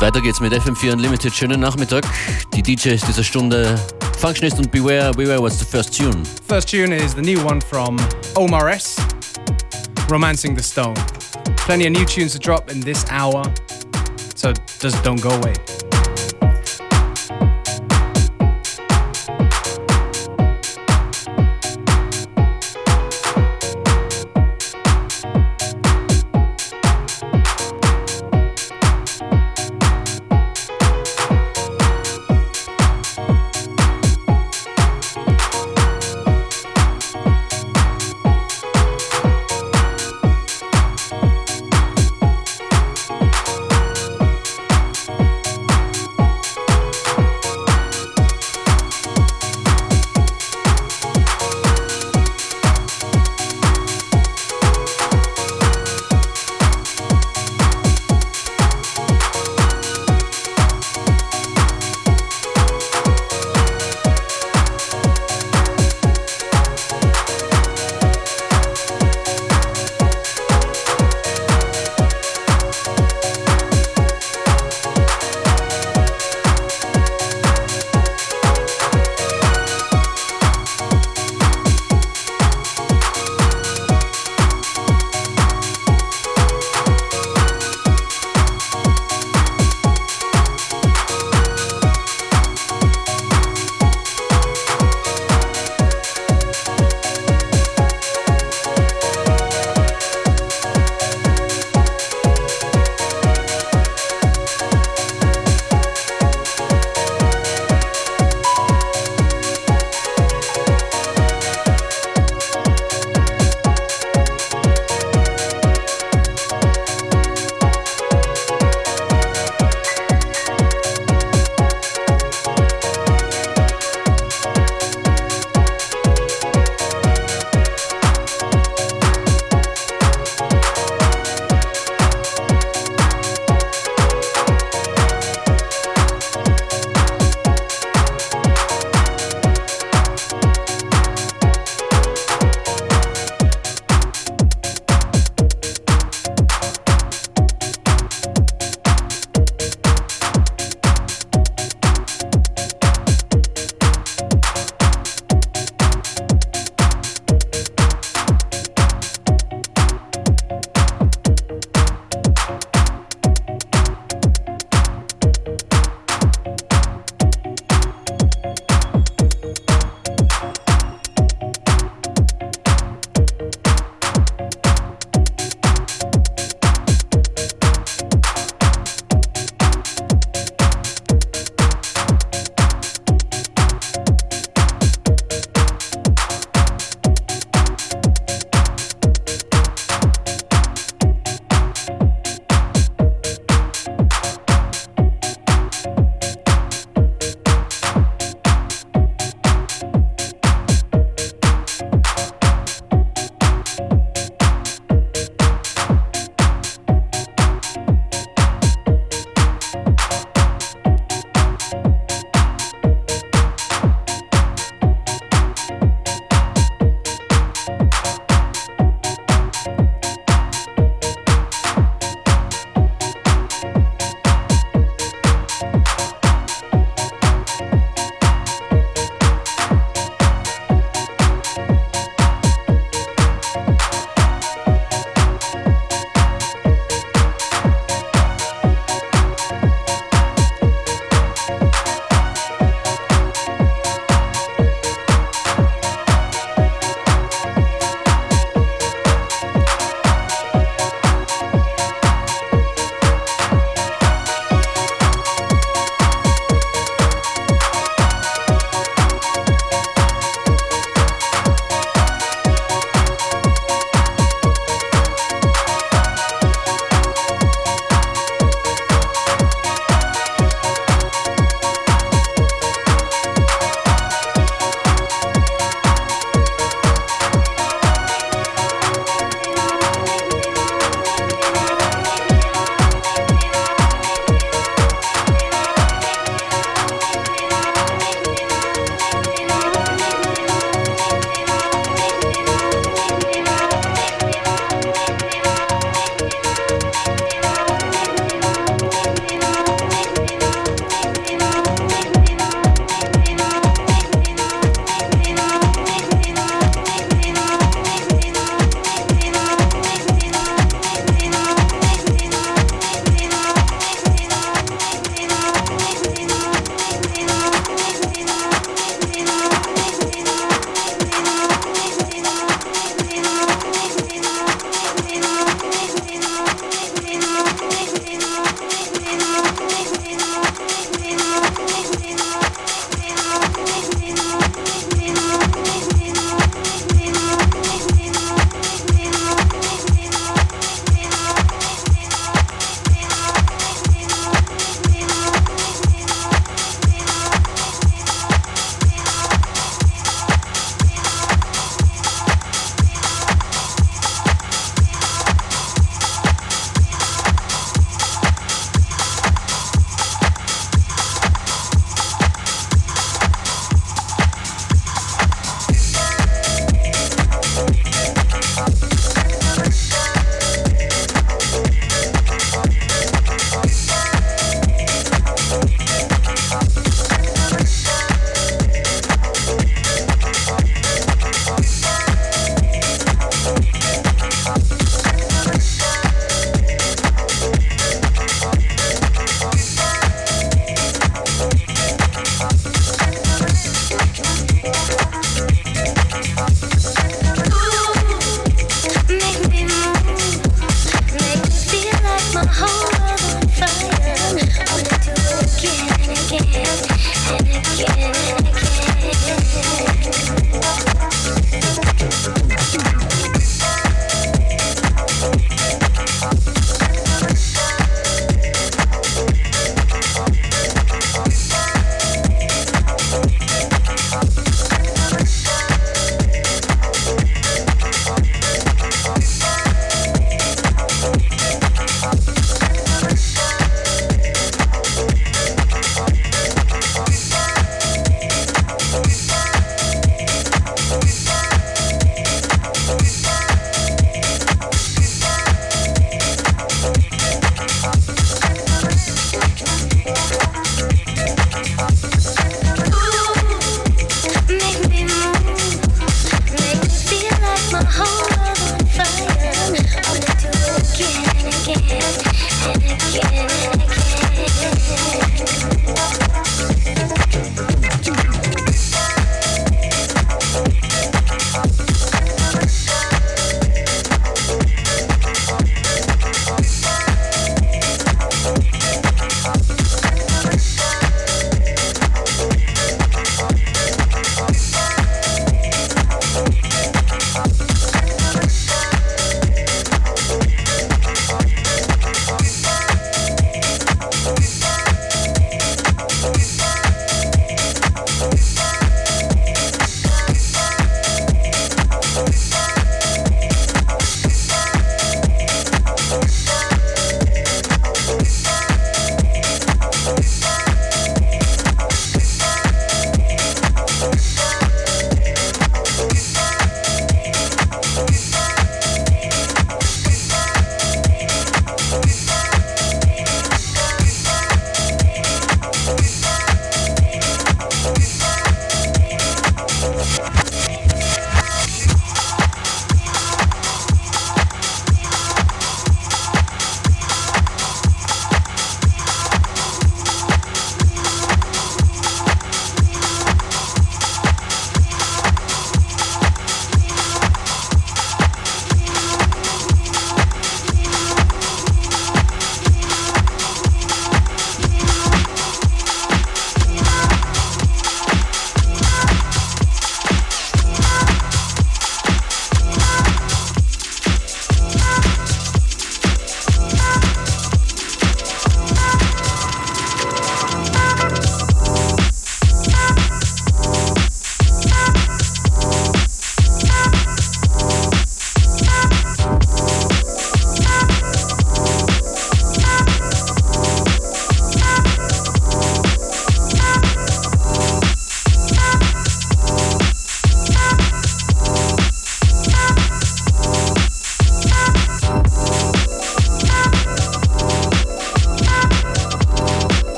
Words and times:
Und 0.00 0.06
weiter 0.06 0.22
geht's 0.22 0.40
mit 0.40 0.54
FM4 0.54 0.94
Unlimited. 0.94 1.34
Schönen 1.34 1.60
Nachmittag. 1.60 2.06
Die 2.54 2.62
DJs 2.62 3.02
dieser 3.02 3.22
Stunde 3.22 3.78
Functionist 4.18 4.56
und 4.56 4.70
Beware. 4.70 5.12
Beware 5.12 5.42
was 5.42 5.58
the 5.58 5.64
first 5.66 5.94
tune. 5.94 6.22
First 6.48 6.70
tune 6.70 6.96
is 6.96 7.14
the 7.14 7.20
new 7.20 7.38
one 7.44 7.60
from 7.60 7.98
Omar 8.34 8.70
S. 8.70 8.96
Romancing 10.08 10.56
the 10.56 10.62
Stone. 10.62 10.94
Plenty 11.66 11.86
of 11.86 11.92
new 11.92 12.06
tunes 12.06 12.32
to 12.32 12.38
drop 12.38 12.70
in 12.70 12.80
this 12.80 13.04
hour, 13.10 13.42
so 14.34 14.54
just 14.80 15.04
don't 15.04 15.20
go 15.20 15.28
away. 15.28 15.52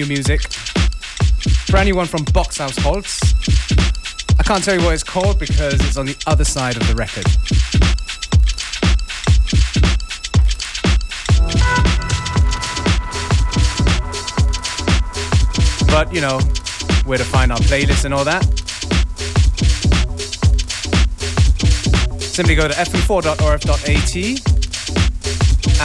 New 0.00 0.06
music. 0.06 0.40
Brand 1.68 1.86
new 1.88 1.96
one 1.96 2.06
from 2.06 2.24
Boxhaus 2.26 2.78
Holz. 2.80 3.20
I 4.38 4.42
can't 4.42 4.64
tell 4.64 4.74
you 4.78 4.82
what 4.84 4.94
it's 4.94 5.02
called 5.02 5.38
because 5.38 5.74
it's 5.74 5.98
on 5.98 6.06
the 6.06 6.16
other 6.26 6.44
side 6.44 6.76
of 6.76 6.86
the 6.88 6.94
record. 6.94 7.26
But, 15.86 16.14
you 16.14 16.20
know, 16.22 16.38
where 17.04 17.18
to 17.18 17.24
find 17.24 17.52
our 17.52 17.58
playlist 17.58 18.04
and 18.06 18.14
all 18.14 18.24
that. 18.24 18.42
Simply 22.20 22.54
go 22.54 22.68
to 22.68 22.74
fm4.orf.at 22.74 24.16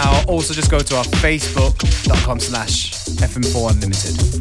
or 0.06 0.24
also 0.32 0.54
just 0.54 0.70
go 0.72 0.80
to 0.80 0.96
our 0.98 1.04
facebook.com 1.04 2.40
slash 2.40 2.95
fm4 3.18 3.72
unlimited. 3.72 4.35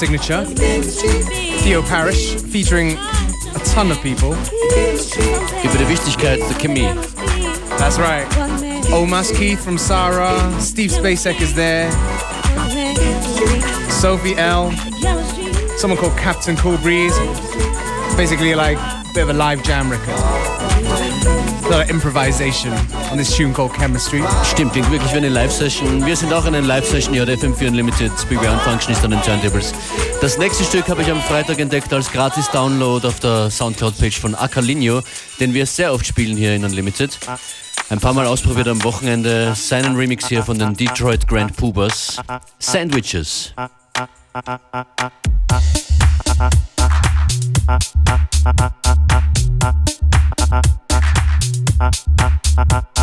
signature, 0.00 0.46
Theo 1.62 1.82
Parrish, 1.82 2.34
featuring 2.36 2.92
a 3.54 3.58
ton 3.74 3.90
of 3.90 4.00
people. 4.02 4.34
Über 5.62 5.76
die 5.76 5.88
Wichtigkeit 5.90 6.38
der 6.38 6.58
Chemie. 6.58 6.88
That's 7.76 7.98
right. 7.98 8.26
Om'Mas 8.92 9.30
Keith 9.36 9.62
from 9.62 9.76
Sa-Ra, 9.76 10.58
Steve 10.58 10.90
Spacek 10.90 11.42
is 11.42 11.54
there, 11.54 11.90
Sophie 13.90 14.36
L, 14.38 14.72
someone 15.76 15.98
called 15.98 16.16
Captain 16.16 16.56
Cool 16.56 16.78
Breeze. 16.78 17.16
Basically, 18.16 18.54
like 18.54 18.78
a 18.78 19.04
bit 19.12 19.24
of 19.24 19.28
a 19.28 19.34
live 19.34 19.62
jam 19.62 19.90
record. 19.90 20.69
little 21.70 21.88
improvisation 21.88 22.72
on 23.12 23.16
this 23.16 23.36
tune 23.36 23.54
called 23.54 23.72
Chemistry. 23.72 24.22
Stimmt, 24.44 24.72
klingt 24.72 24.90
wirklich 24.90 25.12
wie 25.12 25.18
eine 25.18 25.28
Live-Session. 25.28 26.04
Wir 26.04 26.16
sind 26.16 26.32
auch 26.32 26.44
in 26.46 26.54
einer 26.54 26.66
Live-Session 26.66 27.14
hier, 27.14 27.24
FM4 27.24 27.68
Unlimited. 27.68 28.10
Big 28.28 28.42
Round 28.42 28.60
Function 28.62 28.92
ist 28.92 29.04
an 29.04 29.12
den 29.12 29.22
Turntables. 29.22 29.72
Das 30.20 30.36
nächste 30.36 30.64
Stück 30.64 30.88
habe 30.88 31.02
ich 31.02 31.10
am 31.10 31.20
Freitag 31.22 31.60
entdeckt 31.60 31.92
als 31.92 32.10
Gratis-Download 32.10 33.06
auf 33.06 33.20
der 33.20 33.50
Soundcloud-Page 33.50 34.18
von 34.18 34.34
Acalinho, 34.34 35.02
den 35.38 35.54
wir 35.54 35.64
sehr 35.64 35.92
oft 35.92 36.04
spielen 36.04 36.36
hier 36.36 36.56
in 36.56 36.64
Unlimited. 36.64 37.16
Ein 37.88 38.00
paar 38.00 38.14
Mal 38.14 38.26
ausprobiert 38.26 38.66
am 38.66 38.82
Wochenende 38.82 39.54
seinen 39.54 39.94
Remix 39.94 40.26
hier 40.26 40.42
von 40.42 40.58
den 40.58 40.74
Detroit 40.74 41.28
Grand 41.28 41.56
Poobers. 41.56 42.16
Sandwiches. 42.58 43.54
I 52.58 52.99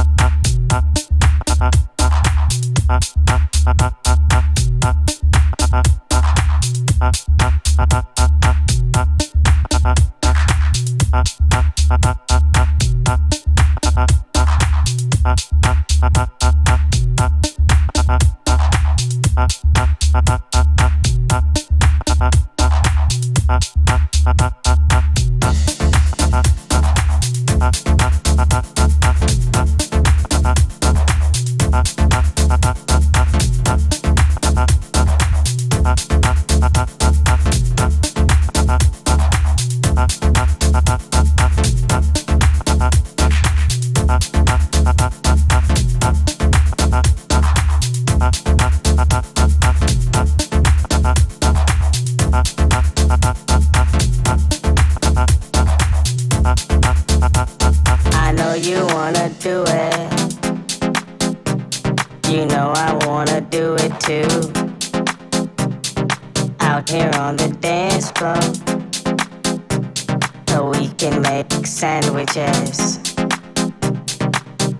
sandwiches. 71.65 72.97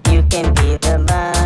You 0.09 0.23
can 0.23 0.53
be 0.55 0.77
the 0.77 1.03
bun. 1.07 1.36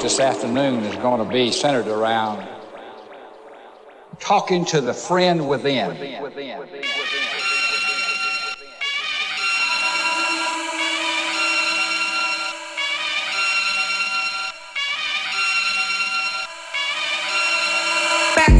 This 0.00 0.18
afternoon 0.18 0.82
is 0.84 0.96
going 0.96 1.22
to 1.24 1.30
be 1.30 1.52
centered 1.52 1.86
around 1.86 2.48
talking 4.18 4.64
to 4.64 4.80
the 4.80 4.94
friend 4.94 5.46
within. 5.46 5.88
Back 5.88 6.22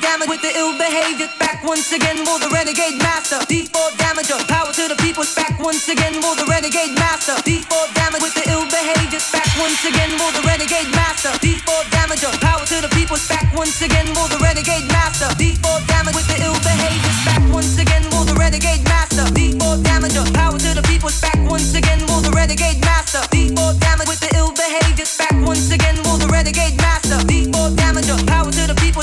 damage 0.00 0.28
with 0.28 0.42
the 0.42 0.52
ill 0.56 0.72
behavior. 0.78 1.28
Back 1.38 1.64
once 1.64 1.92
again 1.92 2.24
for 2.24 2.38
the 2.38 2.48
renegade 2.48 2.96
master. 3.02 3.42
D4 3.50 3.90
damager, 3.98 4.38
power 4.48 4.72
to 4.72 4.88
the 4.88 4.96
people. 5.02 5.24
Back 5.36 5.58
once 5.58 5.88
again 5.88 6.14
for 6.22 6.34
the 6.36 6.46
renegade 6.48 6.94
master. 6.96 7.36
D4 7.42 7.92
damage 7.92 8.22
with 8.22 8.34
the 8.34 8.44
ill 8.48 8.64
behavior. 8.70 9.20
Back 9.32 9.50
once 9.58 9.84
again 9.84 10.12
for 10.16 10.30
the 10.32 10.42
renegade 10.46 10.88
master. 10.96 11.34
D4 11.44 11.82
damager, 11.92 12.32
power 12.40 12.64
to 12.64 12.80
the 12.80 12.90
people. 12.94 13.18
Back 13.28 13.52
once 13.52 13.82
again 13.82 14.06
for 14.14 14.28
the 14.32 14.38
renegade 14.40 14.86
master. 14.88 15.28
D4 15.36 15.78
damage 15.90 16.14
with 16.16 16.28
the 16.30 16.38
ill 16.40 16.56
behavior. 16.62 17.12
Back 17.26 17.42
once 17.52 17.76
again 17.76 18.04
for 18.08 18.24
the 18.24 18.34
renegade 18.38 18.84
master. 18.88 19.26
D4 19.36 19.82
damager, 19.82 20.24
power 20.32 20.56
to 20.56 20.70
the 20.72 20.84
people. 20.88 21.10
Back 21.20 21.38
once 21.50 21.74
again 21.74 22.00
for 22.08 22.22
the 22.22 22.30
renegade 22.32 22.80
master. 22.80 23.20
D4 23.34 23.76
damage 23.82 24.08
with 24.08 24.20
the 24.20 24.30
ill 24.38 24.52
behavior. 24.54 25.04
Back 25.18 25.36
once 25.44 25.68
again 25.70 25.96
for 26.06 26.16
the 26.16 26.28
renegade 26.30 26.76
master. 26.80 27.01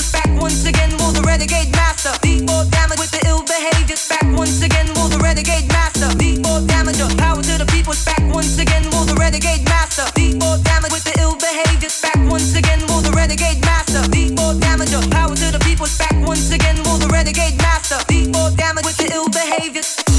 Back 0.00 0.32
once 0.40 0.66
again 0.66 0.90
the 0.96 1.22
renegade 1.26 1.72
master. 1.72 2.10
D4 2.24 2.70
damage 2.70 2.98
with 2.98 3.10
the 3.10 3.20
ill 3.28 3.42
behavior. 3.44 3.96
Back 4.08 4.26
once 4.36 4.62
again 4.62 4.86
the 4.94 5.18
renegade 5.22 5.68
master. 5.68 6.08
D4 6.16 6.66
damager, 6.66 7.08
power 7.18 7.42
to 7.42 7.58
the. 7.58 7.66
Back 8.06 8.34
once 8.34 8.58
again 8.58 8.82
the 8.88 9.14
renegade 9.18 9.64
master. 9.68 10.04
D4 10.16 10.64
damage 10.64 10.92
with 10.92 11.04
the 11.04 11.14
ill 11.20 11.36
behavior. 11.36 11.90
Back 12.02 12.20
once 12.30 12.54
again 12.56 12.80
the 12.86 13.12
renegade 13.14 13.60
master. 13.60 14.02
D4 14.08 14.60
damager, 14.60 15.02
power 15.10 15.36
to 15.36 15.52
the. 15.52 15.58
Back 15.98 16.16
once 16.26 16.50
again 16.50 16.76
the 16.82 17.08
renegade 17.12 17.58
master. 17.58 18.00
D4 18.08 18.56
damage 18.56 18.86
with 18.86 18.96
the 18.96 19.12
ill 19.12 19.28
behavior. 19.28 20.09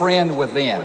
Friend 0.00 0.38
within. 0.38 0.80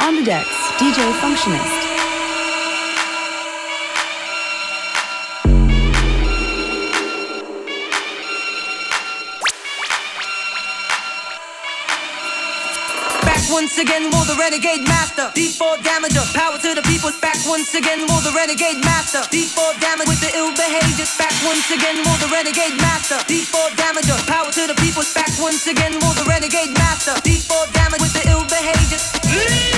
On 0.00 0.16
the 0.16 0.24
decks, 0.24 0.56
DJ 0.80 1.12
Functionist. 1.20 1.79
Once 13.60 13.76
again 13.76 14.10
for 14.10 14.24
the 14.24 14.34
renegade 14.40 14.88
master. 14.88 15.28
D4 15.36 15.84
damager, 15.84 16.24
power 16.32 16.56
to 16.56 16.74
the 16.74 16.80
people. 16.88 17.12
Back 17.20 17.36
once 17.44 17.74
again 17.74 18.08
for 18.08 18.16
the 18.24 18.32
renegade 18.32 18.80
master. 18.80 19.20
D4 19.28 19.76
damage 19.84 20.08
with 20.08 20.20
the 20.24 20.32
ill 20.32 20.48
behavior. 20.56 21.04
Back 21.20 21.36
once 21.44 21.68
again 21.68 22.00
for 22.00 22.16
the 22.24 22.32
renegade 22.32 22.80
master. 22.80 23.20
D4 23.28 23.76
damager, 23.76 24.16
power 24.26 24.50
to 24.50 24.64
the 24.66 24.76
people. 24.80 25.04
Back 25.12 25.28
once 25.38 25.66
again 25.66 25.92
for 26.00 26.14
the 26.16 26.24
renegade 26.24 26.72
master. 26.72 27.12
D4 27.20 27.68
damage 27.76 28.00
with 28.00 28.14
the 28.16 28.24
ill 28.32 28.48
behavior. 28.48 29.69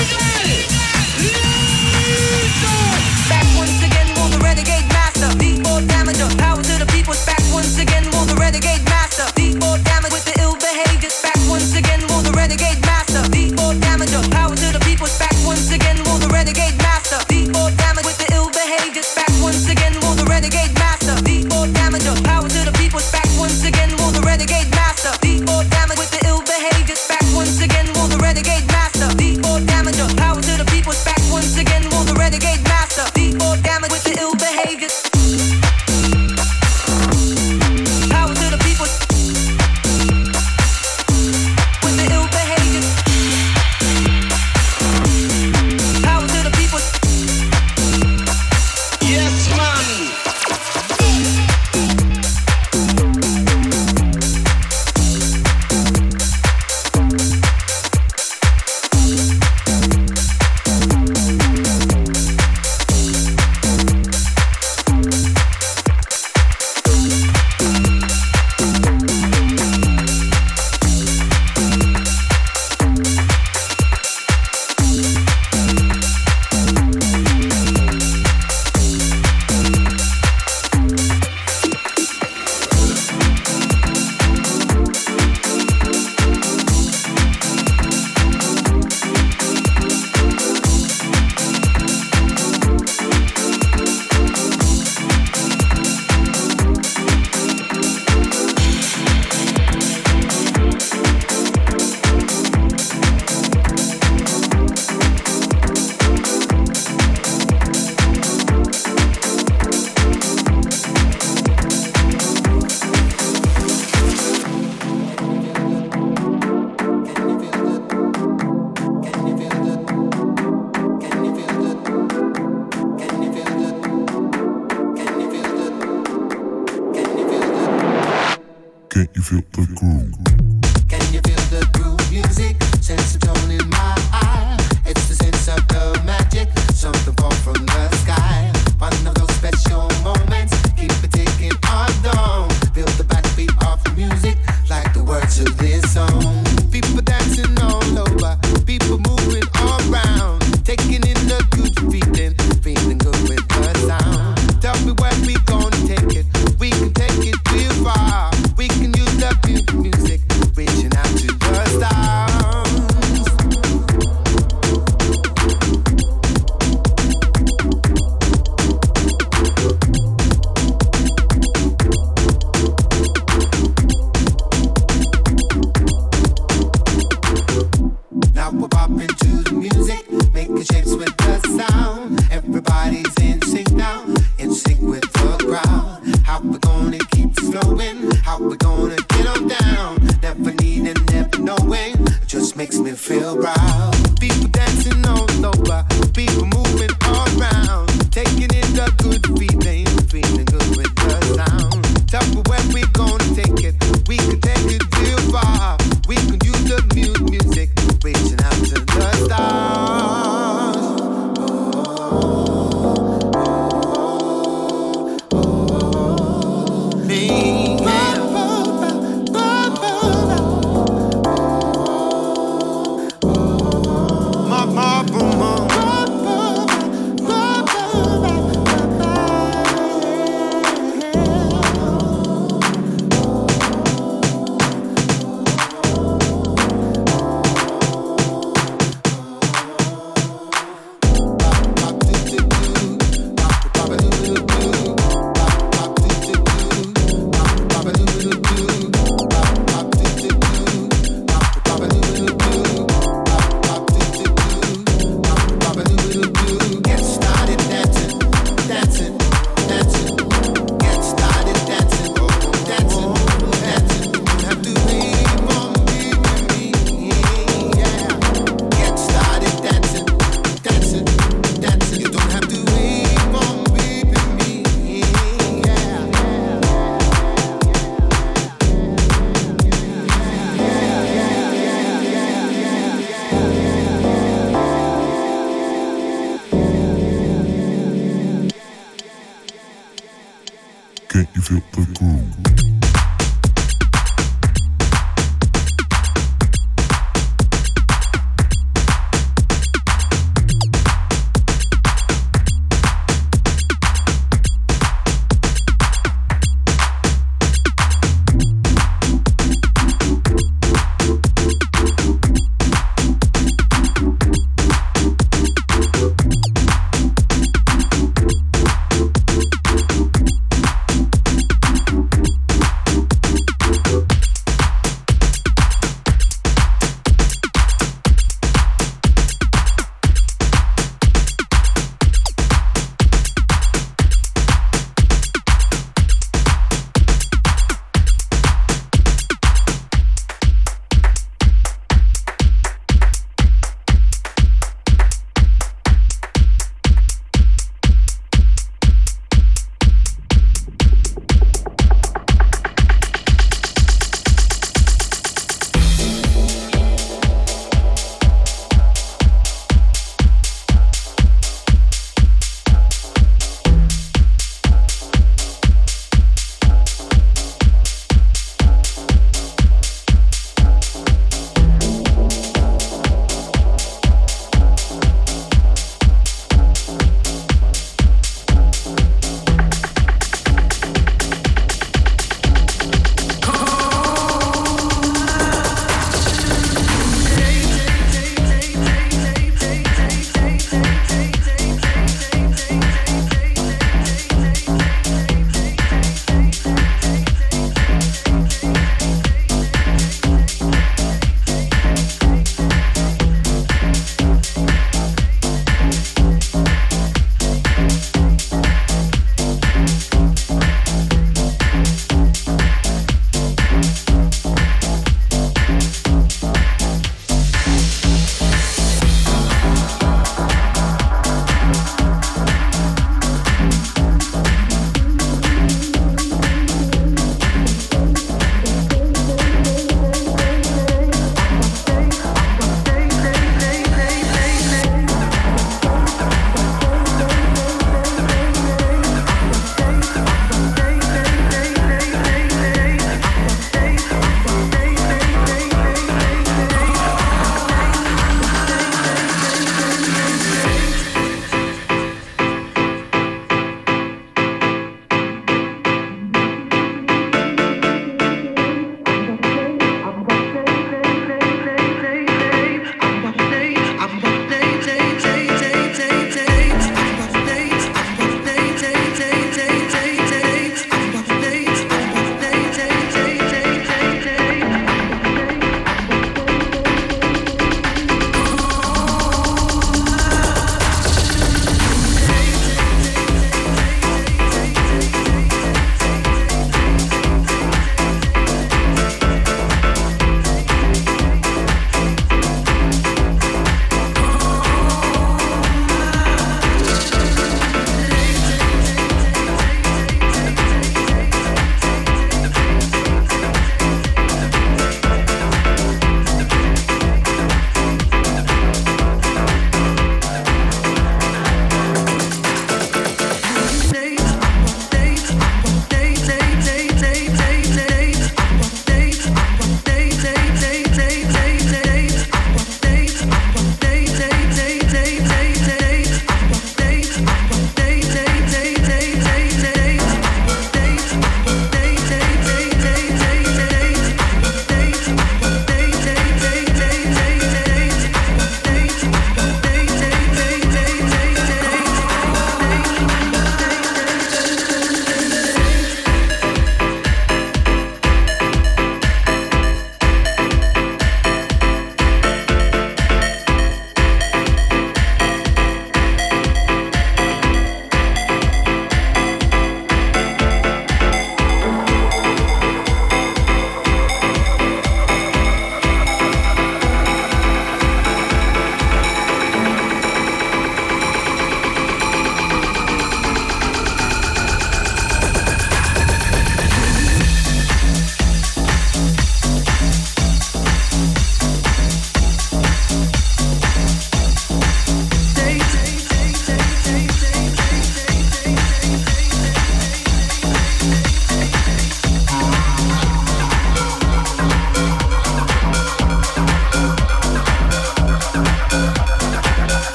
Can 291.22 291.30
you 291.36 291.42
feel 291.42 292.51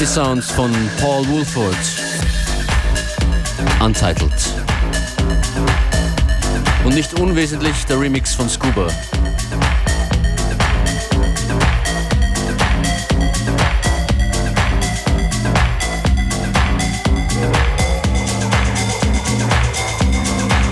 Heavy 0.00 0.12
Sounds 0.14 0.50
von 0.50 0.72
Paul 0.98 1.28
Woolford. 1.28 1.76
Untitled. 3.84 4.32
Und 6.86 6.94
nicht 6.94 7.20
unwesentlich 7.20 7.84
der 7.84 8.00
Remix 8.00 8.34
von 8.34 8.48
Scuba. 8.48 8.86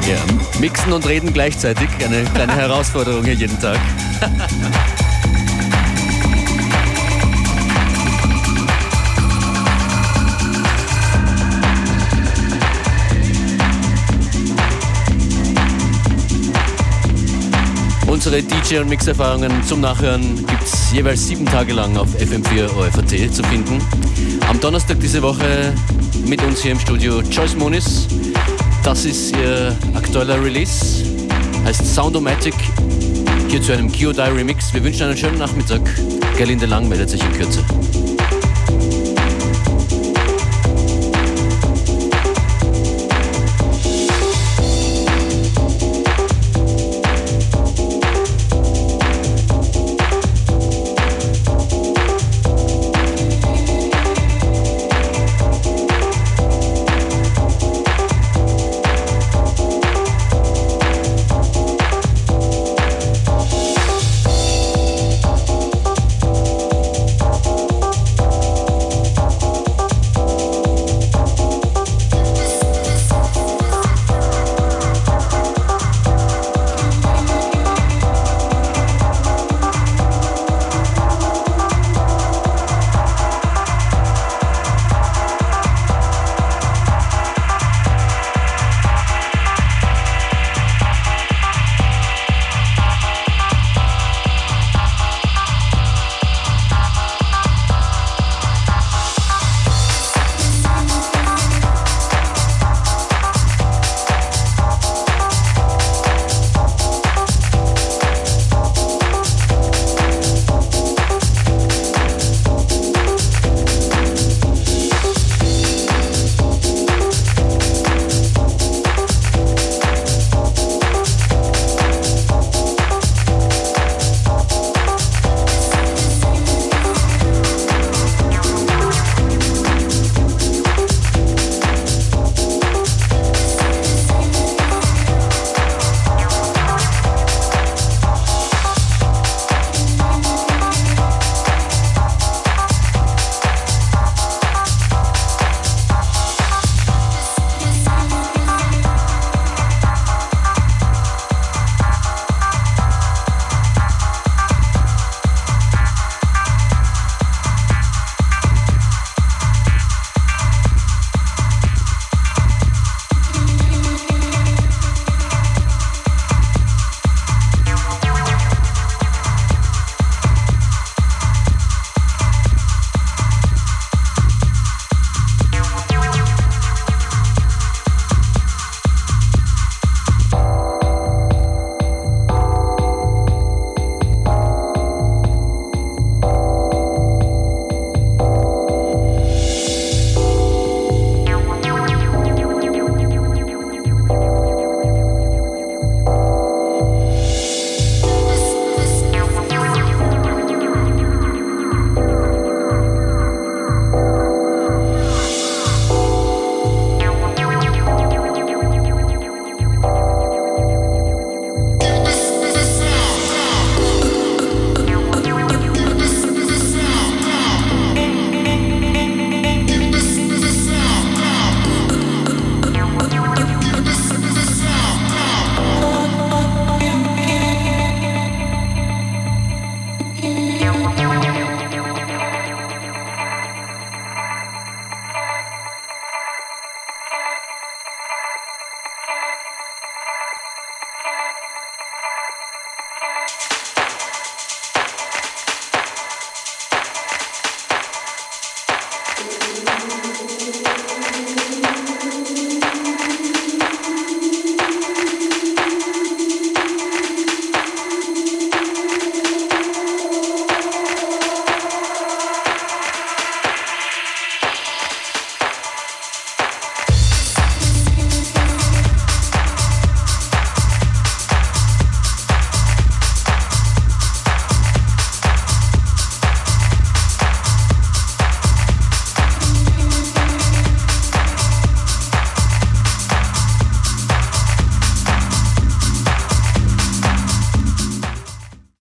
Ja, 0.07 0.17
mixen 0.59 0.95
und 0.95 1.07
reden 1.07 1.35
gleichzeitig, 1.35 1.91
eine 2.03 2.25
kleine 2.25 2.55
Herausforderung 2.55 3.25
hier 3.25 3.35
jeden 3.35 3.61
Tag. 3.61 3.79
Unsere 18.19 18.43
DJ- 18.43 18.81
und 18.81 18.89
Mixerfahrungen 18.89 19.63
zum 19.63 19.81
Nachhören 19.81 20.45
gibt 20.45 20.65
es 20.65 20.93
jeweils 20.93 21.29
sieben 21.29 21.47
Tage 21.47 21.73
lang 21.73 21.97
auf 21.97 22.09
FM4 22.17 22.65
OFAT 22.77 23.33
zu 23.33 23.45
finden. 23.45 23.81
Am 24.49 24.59
Donnerstag 24.59 24.99
diese 24.99 25.23
Woche 25.23 25.73
mit 26.27 26.43
uns 26.43 26.61
hier 26.61 26.73
im 26.73 26.81
Studio 26.81 27.21
Joyce 27.21 27.55
Moniz. 27.55 28.09
Das 28.83 29.05
ist 29.05 29.37
ihr 29.37 29.73
aktueller 29.95 30.43
Release, 30.43 31.05
heißt 31.65 31.95
Soundomatic, 31.95 32.55
hier 33.47 33.63
zu 33.63 33.73
einem 33.73 33.87
Geodie 33.87 34.23
Remix. 34.23 34.75
Wir 34.75 34.83
wünschen 34.83 35.05
einen 35.05 35.17
schönen 35.17 35.39
Nachmittag. 35.39 35.83
Gerlinde 36.37 36.67
Lang 36.67 36.89
meldet 36.89 37.11
sich 37.11 37.23
in 37.23 37.33
Kürze. 37.35 37.65